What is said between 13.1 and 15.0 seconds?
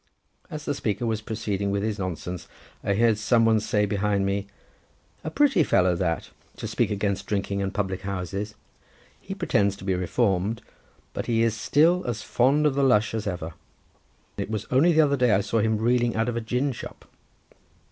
as ever. It was only